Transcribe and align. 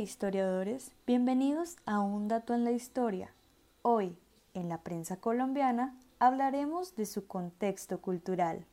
historiadores, 0.00 0.92
bienvenidos 1.06 1.76
a 1.84 2.00
Un 2.00 2.26
Dato 2.26 2.54
en 2.54 2.64
la 2.64 2.70
Historia. 2.70 3.34
Hoy, 3.82 4.16
en 4.54 4.68
la 4.68 4.82
prensa 4.82 5.18
colombiana, 5.18 5.94
hablaremos 6.18 6.96
de 6.96 7.04
su 7.04 7.26
contexto 7.26 8.00
cultural. 8.00 8.64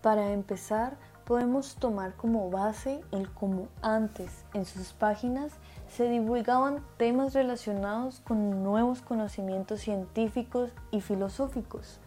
Para 0.00 0.32
empezar, 0.32 0.96
podemos 1.26 1.76
tomar 1.76 2.16
como 2.16 2.50
base 2.50 3.02
el 3.10 3.30
cómo 3.34 3.68
antes 3.82 4.46
en 4.54 4.64
sus 4.64 4.94
páginas 4.94 5.52
se 5.88 6.08
divulgaban 6.08 6.82
temas 6.96 7.34
relacionados 7.34 8.20
con 8.20 8.62
nuevos 8.62 9.02
conocimientos 9.02 9.80
científicos 9.80 10.70
y 10.90 11.02
filosóficos 11.02 12.00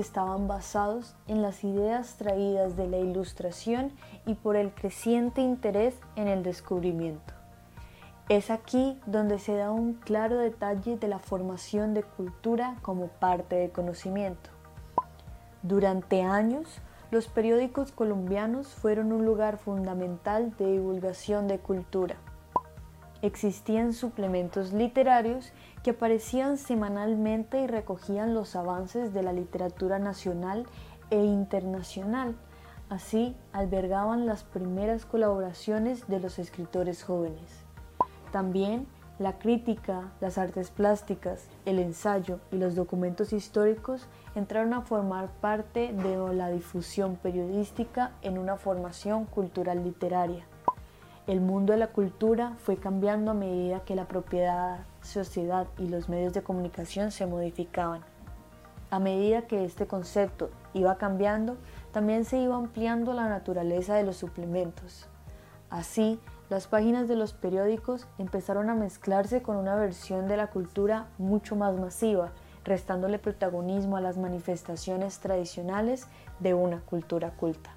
estaban 0.00 0.48
basados 0.48 1.14
en 1.26 1.42
las 1.42 1.64
ideas 1.64 2.16
traídas 2.16 2.76
de 2.76 2.86
la 2.86 2.98
ilustración 2.98 3.92
y 4.26 4.34
por 4.34 4.56
el 4.56 4.72
creciente 4.72 5.40
interés 5.40 5.94
en 6.16 6.28
el 6.28 6.42
descubrimiento. 6.42 7.34
Es 8.28 8.50
aquí 8.50 9.00
donde 9.06 9.38
se 9.38 9.56
da 9.56 9.70
un 9.70 9.94
claro 9.94 10.36
detalle 10.36 10.98
de 10.98 11.08
la 11.08 11.18
formación 11.18 11.94
de 11.94 12.02
cultura 12.02 12.76
como 12.82 13.08
parte 13.08 13.56
de 13.56 13.70
conocimiento. 13.70 14.50
Durante 15.62 16.22
años, 16.22 16.80
los 17.10 17.26
periódicos 17.26 17.90
colombianos 17.90 18.68
fueron 18.68 19.12
un 19.12 19.24
lugar 19.24 19.56
fundamental 19.56 20.54
de 20.58 20.72
divulgación 20.72 21.48
de 21.48 21.58
cultura. 21.58 22.16
Existían 23.20 23.92
suplementos 23.92 24.72
literarios 24.72 25.52
que 25.82 25.90
aparecían 25.90 26.56
semanalmente 26.56 27.60
y 27.60 27.66
recogían 27.66 28.34
los 28.34 28.54
avances 28.54 29.12
de 29.12 29.22
la 29.22 29.32
literatura 29.32 29.98
nacional 29.98 30.66
e 31.10 31.24
internacional. 31.24 32.36
Así 32.88 33.36
albergaban 33.52 34.26
las 34.26 34.44
primeras 34.44 35.04
colaboraciones 35.04 36.06
de 36.06 36.20
los 36.20 36.38
escritores 36.38 37.02
jóvenes. 37.02 37.64
También 38.30 38.86
la 39.18 39.36
crítica, 39.38 40.12
las 40.20 40.38
artes 40.38 40.70
plásticas, 40.70 41.48
el 41.64 41.80
ensayo 41.80 42.38
y 42.52 42.56
los 42.56 42.76
documentos 42.76 43.32
históricos 43.32 44.06
entraron 44.36 44.72
a 44.74 44.82
formar 44.82 45.28
parte 45.40 45.92
de 45.92 46.34
la 46.34 46.50
difusión 46.50 47.16
periodística 47.16 48.12
en 48.22 48.38
una 48.38 48.56
formación 48.56 49.24
cultural 49.24 49.82
literaria. 49.82 50.46
El 51.28 51.42
mundo 51.42 51.74
de 51.74 51.78
la 51.78 51.88
cultura 51.88 52.54
fue 52.56 52.78
cambiando 52.78 53.32
a 53.32 53.34
medida 53.34 53.80
que 53.80 53.94
la 53.94 54.08
propiedad, 54.08 54.86
sociedad 55.02 55.66
y 55.76 55.86
los 55.86 56.08
medios 56.08 56.32
de 56.32 56.42
comunicación 56.42 57.10
se 57.10 57.26
modificaban. 57.26 58.00
A 58.88 58.98
medida 58.98 59.42
que 59.42 59.66
este 59.66 59.86
concepto 59.86 60.48
iba 60.72 60.96
cambiando, 60.96 61.58
también 61.92 62.24
se 62.24 62.38
iba 62.38 62.56
ampliando 62.56 63.12
la 63.12 63.28
naturaleza 63.28 63.94
de 63.94 64.04
los 64.04 64.16
suplementos. 64.16 65.06
Así, 65.68 66.18
las 66.48 66.66
páginas 66.66 67.08
de 67.08 67.16
los 67.16 67.34
periódicos 67.34 68.06
empezaron 68.16 68.70
a 68.70 68.74
mezclarse 68.74 69.42
con 69.42 69.56
una 69.56 69.74
versión 69.74 70.28
de 70.28 70.38
la 70.38 70.46
cultura 70.46 71.08
mucho 71.18 71.56
más 71.56 71.78
masiva, 71.78 72.32
restándole 72.64 73.18
protagonismo 73.18 73.98
a 73.98 74.00
las 74.00 74.16
manifestaciones 74.16 75.18
tradicionales 75.18 76.06
de 76.40 76.54
una 76.54 76.80
cultura 76.80 77.32
culta. 77.32 77.68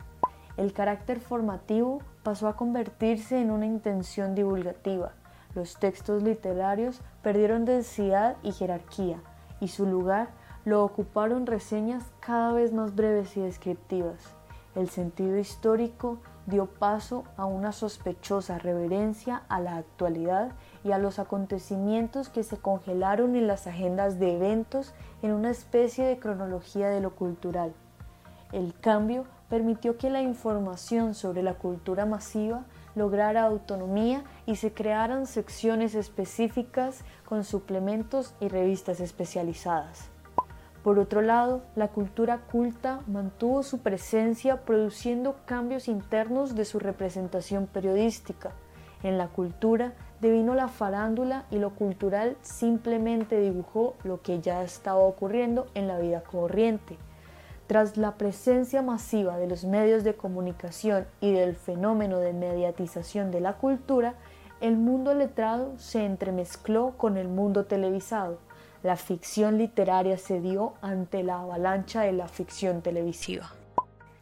El 0.55 0.71
carácter 0.71 1.19
formativo 1.19 1.99
pasó 2.23 2.47
a 2.47 2.55
convertirse 2.55 3.41
en 3.41 3.51
una 3.51 3.65
intención 3.65 4.35
divulgativa. 4.35 5.13
Los 5.55 5.77
textos 5.77 6.23
literarios 6.23 7.01
perdieron 7.21 7.65
densidad 7.65 8.37
y 8.43 8.51
jerarquía, 8.51 9.19
y 9.59 9.67
su 9.67 9.85
lugar 9.85 10.29
lo 10.63 10.83
ocuparon 10.83 11.45
reseñas 11.45 12.03
cada 12.19 12.53
vez 12.53 12.71
más 12.71 12.95
breves 12.95 13.35
y 13.35 13.41
descriptivas. 13.41 14.35
El 14.75 14.89
sentido 14.89 15.37
histórico 15.37 16.19
dio 16.45 16.67
paso 16.67 17.23
a 17.37 17.45
una 17.45 17.71
sospechosa 17.71 18.57
reverencia 18.57 19.43
a 19.49 19.59
la 19.59 19.77
actualidad 19.77 20.51
y 20.83 20.91
a 20.91 20.97
los 20.97 21.19
acontecimientos 21.19 22.29
que 22.29 22.43
se 22.43 22.57
congelaron 22.57 23.35
en 23.35 23.47
las 23.47 23.67
agendas 23.67 24.19
de 24.19 24.35
eventos 24.35 24.93
en 25.21 25.33
una 25.33 25.49
especie 25.49 26.05
de 26.05 26.19
cronología 26.19 26.89
de 26.89 27.01
lo 27.01 27.15
cultural. 27.15 27.73
El 28.51 28.73
cambio 28.79 29.25
permitió 29.51 29.97
que 29.97 30.09
la 30.09 30.21
información 30.21 31.13
sobre 31.13 31.43
la 31.43 31.55
cultura 31.55 32.05
masiva 32.05 32.63
lograra 32.95 33.43
autonomía 33.43 34.23
y 34.45 34.55
se 34.55 34.71
crearan 34.71 35.27
secciones 35.27 35.93
específicas 35.93 37.03
con 37.25 37.43
suplementos 37.43 38.33
y 38.39 38.47
revistas 38.47 39.01
especializadas. 39.01 40.09
Por 40.85 40.99
otro 40.99 41.21
lado, 41.21 41.63
la 41.75 41.89
cultura 41.89 42.37
culta 42.49 43.01
mantuvo 43.07 43.61
su 43.61 43.79
presencia 43.79 44.61
produciendo 44.61 45.35
cambios 45.45 45.89
internos 45.89 46.55
de 46.55 46.63
su 46.63 46.79
representación 46.79 47.67
periodística. 47.67 48.51
En 49.03 49.17
la 49.17 49.27
cultura 49.27 49.91
devino 50.21 50.55
la 50.55 50.69
farándula 50.69 51.43
y 51.51 51.57
lo 51.57 51.71
cultural 51.71 52.37
simplemente 52.41 53.41
dibujó 53.41 53.95
lo 54.05 54.21
que 54.21 54.39
ya 54.39 54.63
estaba 54.63 54.99
ocurriendo 54.99 55.67
en 55.73 55.89
la 55.89 55.99
vida 55.99 56.23
corriente. 56.23 56.97
Tras 57.71 57.95
la 57.95 58.17
presencia 58.17 58.81
masiva 58.81 59.37
de 59.37 59.47
los 59.47 59.63
medios 59.63 60.03
de 60.03 60.13
comunicación 60.13 61.07
y 61.21 61.31
del 61.31 61.55
fenómeno 61.55 62.19
de 62.19 62.33
mediatización 62.33 63.31
de 63.31 63.39
la 63.39 63.53
cultura, 63.53 64.15
el 64.59 64.75
mundo 64.75 65.13
letrado 65.13 65.79
se 65.79 66.03
entremezcló 66.03 66.97
con 66.97 67.15
el 67.15 67.29
mundo 67.29 67.63
televisado 67.67 68.39
la 68.83 68.97
ficción 68.97 69.57
literaria 69.57 70.17
se 70.17 70.41
dio 70.41 70.73
ante 70.81 71.23
la 71.23 71.39
avalancha 71.39 72.01
de 72.01 72.11
la 72.11 72.27
ficción 72.27 72.81
televisiva. 72.81 73.49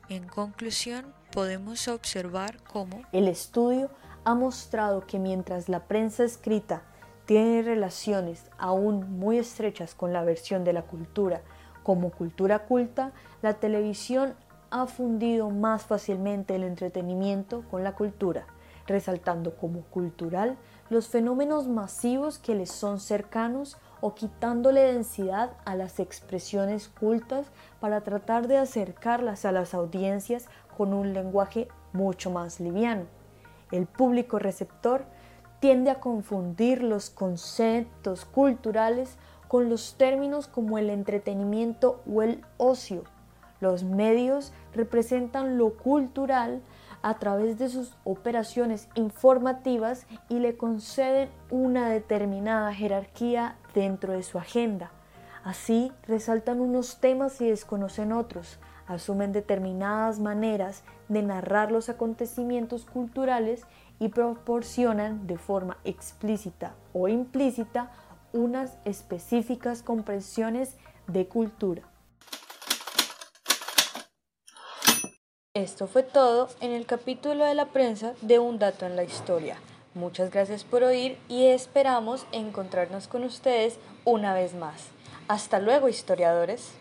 En 0.09 0.27
conclusión, 0.27 1.11
podemos 1.31 1.87
observar 1.87 2.61
cómo 2.61 3.01
el 3.13 3.27
estudio 3.27 3.89
ha 4.25 4.35
mostrado 4.35 5.07
que 5.07 5.17
mientras 5.17 5.69
la 5.69 5.85
prensa 5.87 6.23
escrita 6.23 6.83
tiene 7.25 7.63
relaciones 7.63 8.43
aún 8.59 9.17
muy 9.17 9.39
estrechas 9.39 9.95
con 9.95 10.13
la 10.13 10.23
versión 10.23 10.63
de 10.63 10.73
la 10.73 10.83
cultura 10.83 11.41
como 11.83 12.11
cultura 12.11 12.59
culta, 12.59 13.11
la 13.41 13.55
televisión 13.55 14.33
ha 14.71 14.85
fundido 14.85 15.49
más 15.49 15.83
fácilmente 15.83 16.55
el 16.55 16.63
entretenimiento 16.63 17.63
con 17.69 17.83
la 17.83 17.95
cultura, 17.95 18.45
resaltando 18.87 19.55
como 19.55 19.81
cultural 19.83 20.57
los 20.89 21.07
fenómenos 21.07 21.67
masivos 21.67 22.39
que 22.39 22.55
les 22.55 22.71
son 22.71 22.99
cercanos 22.99 23.77
o 24.01 24.15
quitándole 24.15 24.81
densidad 24.81 25.51
a 25.65 25.75
las 25.75 25.99
expresiones 25.99 26.87
cultas 26.87 27.47
para 27.79 28.01
tratar 28.01 28.47
de 28.47 28.57
acercarlas 28.57 29.45
a 29.45 29.51
las 29.51 29.73
audiencias 29.73 30.47
con 30.77 30.93
un 30.93 31.13
lenguaje 31.13 31.67
mucho 31.93 32.31
más 32.31 32.59
liviano. 32.59 33.05
El 33.71 33.85
público 33.85 34.39
receptor 34.39 35.03
tiende 35.59 35.91
a 35.91 35.99
confundir 35.99 36.81
los 36.81 37.09
conceptos 37.09 38.25
culturales 38.25 39.17
con 39.49 39.67
los 39.67 39.95
términos 39.95 40.47
como 40.47 40.77
el 40.77 40.91
entretenimiento 40.91 42.01
o 42.07 42.21
el 42.21 42.45
ocio. 42.57 43.03
Los 43.59 43.83
medios 43.83 44.53
representan 44.73 45.57
lo 45.57 45.73
cultural 45.73 46.61
a 47.01 47.17
través 47.17 47.57
de 47.57 47.67
sus 47.67 47.95
operaciones 48.03 48.87
informativas 48.93 50.05
y 50.29 50.37
le 50.37 50.55
conceden 50.55 51.29
una 51.49 51.89
determinada 51.89 52.71
jerarquía 52.75 53.55
dentro 53.73 54.13
de 54.13 54.21
su 54.21 54.37
agenda. 54.37 54.91
Así 55.43 55.91
resaltan 56.07 56.61
unos 56.61 56.99
temas 56.99 57.41
y 57.41 57.49
desconocen 57.49 58.11
otros, 58.11 58.59
asumen 58.85 59.31
determinadas 59.31 60.19
maneras 60.19 60.83
de 61.07 61.23
narrar 61.23 61.71
los 61.71 61.89
acontecimientos 61.89 62.85
culturales 62.85 63.63
y 63.97 64.09
proporcionan 64.09 65.25
de 65.25 65.39
forma 65.39 65.77
explícita 65.85 66.75
o 66.93 67.07
implícita 67.07 67.89
unas 68.33 68.77
específicas 68.85 69.83
comprensiones 69.83 70.75
de 71.07 71.27
cultura. 71.27 71.83
Esto 75.53 75.87
fue 75.87 76.03
todo 76.03 76.47
en 76.61 76.71
el 76.71 76.85
capítulo 76.85 77.43
de 77.43 77.55
la 77.55 77.65
prensa 77.65 78.13
de 78.21 78.39
Un 78.39 78.59
dato 78.59 78.85
en 78.85 78.95
la 78.95 79.03
historia. 79.03 79.57
Muchas 79.93 80.31
gracias 80.31 80.63
por 80.63 80.83
oír 80.83 81.17
y 81.27 81.47
esperamos 81.47 82.25
encontrarnos 82.31 83.07
con 83.07 83.23
ustedes 83.23 83.77
una 84.05 84.33
vez 84.33 84.53
más. 84.53 84.87
Hasta 85.27 85.59
luego, 85.59 85.89
historiadores. 85.89 86.71